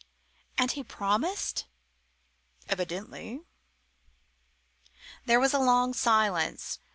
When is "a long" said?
5.53-5.93